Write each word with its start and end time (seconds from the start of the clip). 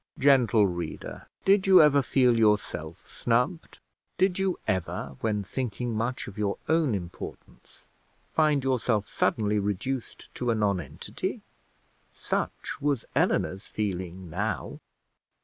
Gentle 0.17 0.65
reader, 0.65 1.27
did 1.45 1.67
you 1.67 1.79
ever 1.83 2.01
feel 2.01 2.35
yourself 2.35 3.05
snubbed? 3.05 3.77
Did 4.17 4.39
you 4.39 4.57
ever, 4.67 5.15
when 5.21 5.43
thinking 5.43 5.93
much 5.93 6.25
of 6.27 6.39
your 6.39 6.57
own 6.67 6.95
importance, 6.95 7.87
find 8.33 8.63
yourself 8.63 9.07
suddenly 9.07 9.59
reduced 9.59 10.33
to 10.33 10.49
a 10.49 10.55
nonentity? 10.55 11.43
Such 12.13 12.77
was 12.81 13.05
Eleanor's 13.15 13.67
feeling 13.67 14.27
now. 14.27 14.79